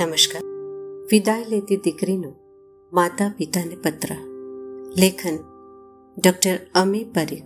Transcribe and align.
નમસ્કાર. 0.00 0.42
વિદાય 1.10 1.44
લેતી 1.44 1.76
દીકરીનો 1.76 2.34
માતા 2.92 3.34
પિતાને 3.38 3.76
પત્ર. 3.76 4.14
લેખન 4.98 5.36
ડૉક્ટર 6.24 6.58
અમી 6.74 7.04
પરીખ. 7.04 7.42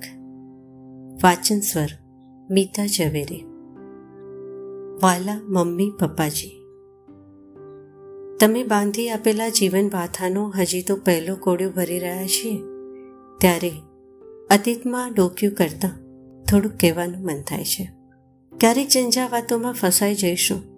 વાચન 1.24 1.60
સ્વર 1.60 1.88
મીતા 2.50 2.86
ઝવેરી. 2.86 3.44
વાલા 5.02 5.40
મમ્મી 5.44 5.92
પપ્પાજી. 6.00 6.64
તમે 8.40 8.64
બાંધી 8.64 9.10
આપેલા 9.10 9.48
જીવન 9.48 9.90
વાથાનો 9.92 10.52
હજી 10.58 10.82
તો 10.82 10.96
પહેલો 10.96 11.36
કોડ્યો 11.36 11.70
ભરી 11.70 11.98
રહ્યા 11.98 12.26
છીએ. 12.26 12.58
ત્યારે 13.40 13.70
અતીતમાં 14.50 15.12
ડોક્યું 15.14 15.54
કરતાં 15.54 15.90
થોડુંક 16.44 16.80
કહેવાનું 16.80 17.24
મન 17.24 17.42
થાય 17.42 17.64
છે. 17.64 17.92
ક્યારેક 18.60 18.88
જંજા 18.88 19.28
વાતોમાં 19.28 19.72
ફસાઈ 19.72 20.14
જઈશું. 20.14 20.73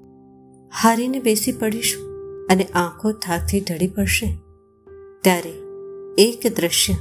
હારીને 0.73 1.19
બેસી 1.19 1.53
પડીશું 1.53 2.07
અને 2.47 2.65
આંખો 2.65 3.13
થાકથી 3.13 3.61
ઢળી 3.61 3.87
પડશે. 3.87 4.39
ત્યારે 5.23 5.53
એક 6.19 6.57
દ્રશ્ય 6.57 6.95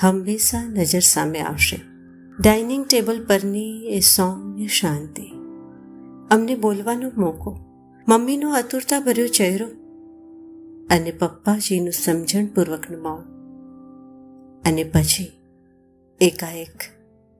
હંમેશા 0.00 0.64
નજર 0.64 1.00
સામે 1.00 1.40
આવશે. 1.40 1.80
ડાઇનિંગ 2.40 2.86
ટેબલ 2.86 3.26
પરની 3.26 3.86
એ 3.86 4.00
સૌમ્ય 4.00 4.66
શાંતિ. 4.66 5.32
અમને 6.30 6.54
બોલવાનો 6.54 7.10
મોકો, 7.16 7.58
મમ્મીનો 8.08 8.54
આતુરતા 8.54 9.00
ભર્યો 9.00 9.26
ચહેરો 9.26 9.66
અને 10.90 11.10
પપ્પાજીનું 11.10 11.92
સમજણપૂર્વકનું 11.92 13.02
મૌન. 13.02 13.22
અને 14.66 14.84
પછી 14.84 15.32
એકાએક 16.20 16.82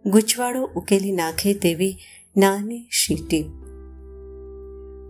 ગૂંચવાડો 0.06 0.62
ઉકેલી 0.76 1.12
નાખે 1.12 1.54
તેવી 1.54 1.98
નાની 2.36 2.88
શીટી 2.90 3.44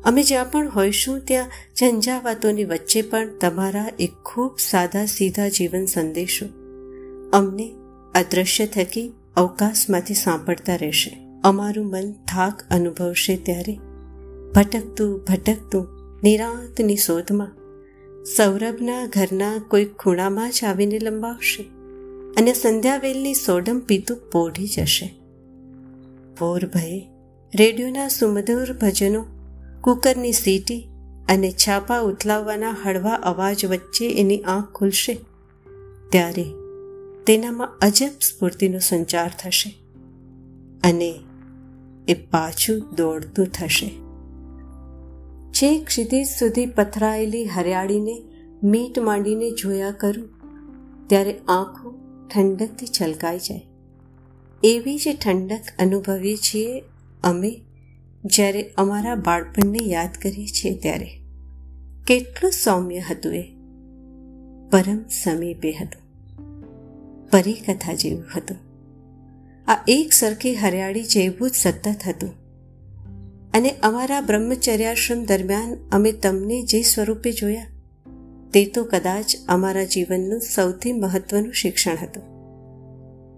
અમે 0.05 0.23
જ્યાં 0.23 0.51
પણ 0.51 0.69
હોઈશું, 0.69 1.21
ત્યાં 1.21 1.51
ઝંઝાવાતોની 1.79 2.65
વચ્ચે 2.65 3.03
પણ 3.03 3.39
તમારા 3.39 3.87
એક 3.99 4.11
ખૂબ 4.25 4.59
સાદા 4.59 5.05
સીધા 5.05 5.49
જીવન 5.49 5.87
સંદેશો 5.87 6.47
અમને 7.33 7.73
અદ્રશ્ય 8.15 8.67
થકી 8.67 9.13
અવકાશમાંથી 9.37 10.15
સાંભળતા 10.15 10.77
રહેશે. 10.77 11.17
અમારું 11.45 11.87
મન 11.87 12.13
થાક 12.13 12.63
અનુભવશે 12.71 13.37
ત્યારે. 13.37 13.79
ભટકતું 14.55 15.21
ભટકતું, 15.29 15.89
નિરાંતની 16.23 16.97
શોધમાં 16.97 17.57
સૌરભના 18.25 19.07
ઘરના 19.07 19.59
કોઈ 19.69 19.85
ખૂણામાં 19.85 20.51
જ 20.51 20.65
આવીને 20.65 20.99
લંબાવશે 20.99 21.63
અને 22.37 22.53
સંધ્યાવેલની 22.53 23.35
સોડમ 23.35 23.79
પીતું 23.79 24.31
પોઢી 24.31 24.67
જશે. 24.67 25.15
ભોર 26.41 26.67
ભયે 26.67 27.09
રેડિયોના 27.55 28.09
સુમધુર 28.09 28.73
ભજનો 28.73 29.25
કુકરની 29.83 30.33
સીટી 30.33 30.89
અને 31.29 31.53
છાપા 31.53 32.01
ઉથલાવવાના 32.01 32.77
હળવા 32.85 33.11
અવાજ 33.11 33.65
વચ્ચે 33.65 34.11
એની 34.11 34.39
આંખ 34.39 34.73
ખુલશે. 34.73 35.15
ત્યારે 36.11 36.45
તેનામાં 37.27 37.69
અજબ 37.83 38.07
સ્ફૂર્તિનો 38.07 38.79
સંચાર 38.79 39.31
થશે 39.43 39.71
અને 40.85 41.21
એ 42.09 42.15
પાછું 42.15 42.95
દોડતું 42.95 43.47
થશે. 43.47 43.87
જે 45.51 45.85
ક્ષિતિજ 45.85 46.27
સુધી 46.39 46.67
પથરાયેલી 46.67 47.45
હરિયાળીને 47.47 48.23
મીટ 48.63 48.99
માંડીને 48.99 49.51
જોયા 49.51 49.91
કરું, 49.91 50.29
ત્યારે 51.07 51.39
આંખો 51.49 51.95
ઠંડકથી 52.35 52.87
છલકાઈ 53.01 53.39
જાય. 53.39 53.67
એવી 54.63 54.99
જ 54.99 55.05
ઠંડક 55.25 55.61
અનુભવીએ 55.79 56.37
છીએ 56.37 56.81
અમે 57.25 57.61
જ્યારે 58.25 58.71
અમારા 58.77 59.15
બાળપણને 59.15 59.79
યાદ 59.83 60.09
કરીએ 60.23 60.47
છીએ 60.47 60.79
ત્યારે 60.79 61.21
કેટલું 62.07 62.53
સૌમ્ય 62.53 62.99
હતું 62.99 63.35
એ. 63.35 63.43
પરમ 64.71 65.05
સમીપે 65.09 65.73
હતું. 65.73 66.01
પરિકથા 67.31 67.95
જેવું 67.95 68.25
હતું. 68.37 68.57
આ 69.69 69.85
એક 69.89 70.13
સરખી 70.13 70.55
હરિયાળી 70.55 71.03
જેવું 71.03 71.51
જ 71.51 71.55
સતત 71.55 72.09
હતું. 72.09 72.31
અને 73.55 73.75
અમારા 73.83 74.21
બ્રહ્મચર્યાશ્રમ 74.21 75.25
દરમિયાન 75.25 75.77
અમે 75.93 76.13
તમને 76.13 76.63
જે 76.63 76.83
સ્વરૂપે 76.83 77.33
જોયા, 77.33 77.67
તે 78.53 78.65
તો 78.67 78.85
કદાચ 78.85 79.37
અમારા 79.49 79.85
જીવનનું 79.85 80.41
સૌથી 80.41 80.93
મહત્વનું 80.93 81.53
શિક્ષણ 81.53 81.97
હતું. 82.03 82.23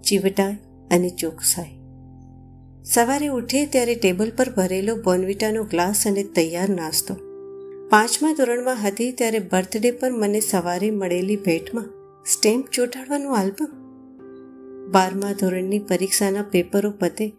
ચીવટાઈ 0.02 0.54
અને 0.90 1.08
ચોકસાઈ. 1.08 1.81
સવારે 2.84 3.26
ઉઠે 3.26 3.66
ત્યારે 3.66 3.94
ટેબલ 3.94 4.32
પર 4.36 4.50
ભરેલો 4.50 4.96
બોનવિટાનો 4.96 5.64
ગ્લાસ 5.64 6.06
અને 6.06 6.22
તૈયાર 6.24 6.68
નાસ્તો. 6.68 7.14
પાંચમા 7.90 8.32
ધોરણમાં 8.32 8.76
હતી 8.86 9.12
ત્યારે 9.12 9.38
બર્થડે 9.38 9.90
પર 9.90 10.10
મને 10.10 10.40
સવારે 10.40 10.90
મળેલી 10.90 11.36
ભેટમાં 11.36 11.84
સ્ટેમ્પ 12.26 12.66
ચોંટાડવાનું 12.72 13.38
આલ્બમ. 13.38 13.68
બારમા 14.90 15.32
ધોરણની 15.32 15.78
પરીક્ષાના 15.78 16.42
પેપરો 16.42 16.90
પતે 16.90 17.32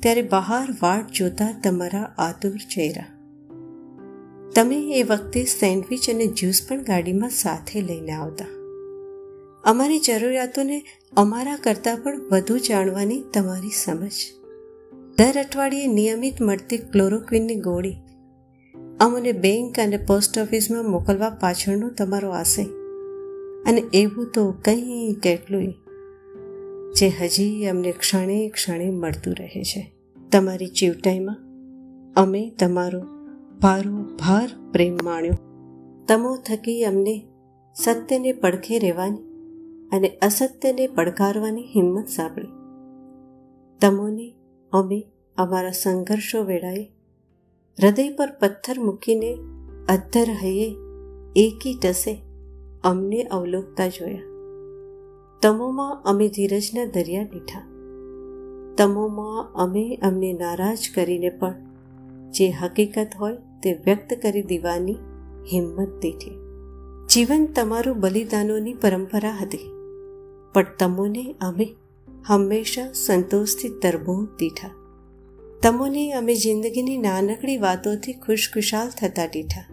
ત્યારે 0.00 0.22
બહાર 0.22 0.68
વાટ 0.82 1.12
જોતા 1.12 1.60
તમારા 1.64 2.14
આતુર 2.18 2.56
ચહેરા. 2.56 3.06
તમે 4.54 4.76
એ 4.76 5.02
વખતે 5.02 5.44
સેન્ડવિચ 5.44 6.10
અને 6.10 6.26
જ્યુસ 6.26 6.62
પણ 6.68 6.82
ગાડીમાં 6.82 7.30
સાથે 7.30 7.80
લઈને 7.80 8.12
આવતા. 8.12 8.44
અમારી 9.64 9.98
જરૂરિયાતોને 9.98 10.82
અમારા 11.16 11.56
કરતાં 11.56 11.96
પણ 11.96 12.20
વધુ 12.32 12.58
જાણવાની 12.58 13.24
તમારી 13.34 13.70
સમજ. 13.70 14.12
દર 15.18 15.38
અઠવાડિયે 15.38 15.86
નિયમિત 15.86 16.42
મળતી 16.42 16.78
ક્લોરોક્વિનની 16.78 17.54
ગોળી 17.54 17.96
અમને 19.00 19.32
બેંક 19.32 19.80
અને 19.80 19.96
પોસ્ટ 19.96 20.38
ઓફિસમાં 20.38 20.90
મોકલવા 20.90 21.30
પાછળનો 21.30 21.90
તમારો 21.90 22.30
આશય. 22.30 22.64
અને 23.66 23.82
એવું 23.94 24.30
તો 24.34 24.52
કંઈ 24.52 25.14
કેટલું 25.22 25.74
જે 26.92 27.08
હજી 27.08 27.66
અમને 27.66 27.92
ક્ષણે 27.92 28.48
ક્ષણે 28.48 28.90
મળતું 28.90 29.34
રહે 29.38 29.62
છે. 29.62 29.92
તમારી 30.32 30.66
ચીવટાઈમાં 30.66 31.36
અમે 32.16 32.52
તમારો 32.58 33.02
ભારો 33.60 34.02
ભાર 34.02 34.72
પ્રેમ 34.72 34.98
માણ્યો. 35.04 35.32
તમો 36.08 36.36
થકી 36.36 36.84
અમને 36.84 37.26
સત્યને 37.74 38.32
પડખે 38.32 38.78
રહેવાની 38.78 39.18
અને 39.92 40.08
અસત્યને 40.08 40.86
પડકારવાની 40.86 41.62
હિંમત 41.62 42.06
સાંભળી. 42.06 42.46
તમોને 43.80 44.34
અમે 44.72 44.98
અમારા 45.38 45.76
સંઘર્ષો 45.76 46.40
વેળાએ 46.42 46.84
હૃદય 47.78 48.10
પર 48.10 48.30
પથ્થર 48.40 48.78
મૂકીને 48.80 49.30
અધ્ધર 49.88 50.30
હૈયે 50.42 50.72
એકી 51.36 51.76
ટસે 51.82 52.14
અમને 52.84 53.20
અવલોકતા 53.30 53.88
જોયા. 53.88 54.26
તમોમાં 55.42 55.94
અમે 56.04 56.26
ધીરજના 56.28 56.86
દરિયા 56.94 57.30
દીઠા 57.32 57.64
તમોમાં 58.78 59.48
અમે 59.54 59.84
અમને 60.02 60.32
નારાજ 60.32 60.90
કરીને 60.94 61.30
પણ 61.30 61.56
જે 62.30 62.50
હકીકત 62.52 63.18
હોય 63.20 63.40
તે 63.62 63.74
વ્યક્ત 63.86 64.10
કરી 64.22 64.46
દેવાની 64.46 64.98
હિંમત 65.52 65.92
દીઠી. 66.02 66.36
જીવન 67.08 67.44
તમારું 67.56 68.00
બલિદાનોની 68.00 68.74
પરંપરા 68.74 69.36
હતી, 69.40 69.68
પણ 70.54 70.74
તમોને 70.78 71.24
અમે 71.40 71.66
હંમેશા 72.28 72.92
સંતોષથી 72.92 73.68
તરબો 73.68 74.24
દીઠા. 74.24 74.70
તમોને 75.62 76.12
અમે 76.12 76.34
જિંદગીની 76.34 76.96
નાનકડી 76.96 77.56
વાતોથી 77.56 78.12
ખુશખુશાલ 78.12 78.90
થતા 78.90 79.26
દીઠા. 79.26 79.64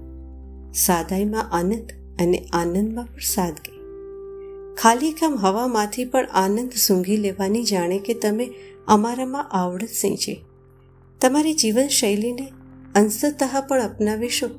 સાદાઈમાં 0.73 1.51
આનંદ 1.51 1.91
અને 2.21 2.37
આનંદમાં 2.53 3.05
પણ 3.05 3.19
સાદગી. 3.19 3.71
ખાલી 4.75 5.11
કામ 5.11 5.35
હવામાંથી 5.35 6.05
પણ 6.05 6.27
આનંદ 6.33 6.71
સૂંઘી 6.71 7.17
લેવાની 7.17 7.63
જાણે 7.63 7.99
કે 7.99 8.13
તમે 8.13 8.49
અમારામાં 8.87 9.51
આવડત 9.51 9.89
સિંચી. 9.89 10.45
તમારી 11.21 11.53
જીવનશૈલીને 11.53 12.51
અંશતઃ 12.95 13.67
પણ 13.67 13.81
અપનાવીશું, 13.81 14.49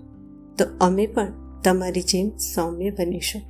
તો 0.57 0.65
અમે 0.81 1.07
પણ 1.07 1.33
તમારી 1.65 2.03
જેમ 2.03 2.37
સૌમ્ય 2.37 2.91
બનીશું. 2.91 3.43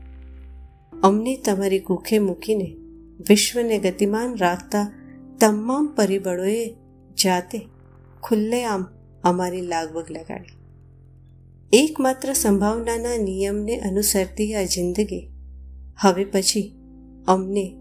અમને 1.01 1.37
તમારી 1.37 1.79
કુખે 1.79 2.19
મૂકીને 2.19 2.77
વિશ્વને 3.21 3.79
ગતિમાન 3.79 4.37
રાખતા 4.37 4.93
તમામ 5.41 5.95
પરિબળોએ 5.97 6.75
જાતે 7.25 7.61
ખુલ્લેઆમ 8.23 8.87
અમારી 9.25 9.61
લાગવગ 9.61 10.11
લગાડી. 10.11 10.57
એકમાત્ર 11.73 12.33
સંભાવનાના 12.33 13.17
નિયમને 13.17 13.79
અનુસરતી 13.79 14.55
આ 14.55 14.63
જિંદગી 14.63 15.31
હવે 16.01 16.25
પછી 16.25 16.77
અમને 17.29 17.77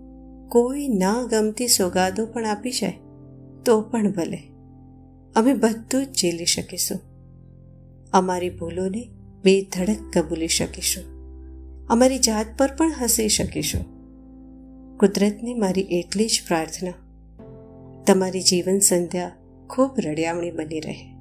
કોઈ 0.50 0.88
ના 0.88 1.24
ગમતી 1.24 1.68
સોગાદો 1.68 2.26
પણ 2.26 2.46
આપી 2.46 2.72
જાય 2.72 2.98
તો 3.66 3.82
પણ 3.82 4.12
ભલે. 4.12 4.38
અમે 5.36 5.54
બધું 5.54 6.06
જ 6.06 6.10
ઝીલી 6.22 6.46
શકીશું. 6.46 7.00
અમારી 8.14 8.50
ભૂલોને 8.50 9.10
બેધડક 9.44 10.18
કબૂલી 10.18 10.48
શકીશું. 10.48 11.04
અમારી 11.88 12.20
જાત 12.20 12.46
પર 12.58 12.70
પણ 12.78 12.94
હસી 13.02 13.30
શકીશું. 13.30 13.95
કુદરતને 15.00 15.54
મારી 15.54 15.82
એટલી 15.82 16.28
જ 16.28 16.42
પ્રાર્થના. 16.48 16.94
તમારી 18.08 18.42
જીવન 18.42 18.80
સંધ્યા 18.80 19.32
ખૂબ 19.70 19.96
રડિયામણી 20.00 20.52
બની 20.52 20.80
રહે. 20.80 21.16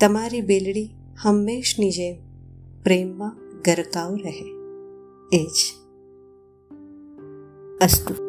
તમારી 0.00 0.40
બેલડી 0.40 0.90
હંમેશની 1.22 1.90
જેમ 1.90 2.16
પ્રેમમાં 2.82 3.36
ગરકાવ 3.66 4.14
રહે. 4.16 4.44
એ 5.32 5.44
જ. 5.44 5.74
અસ્તુ. 7.82 8.23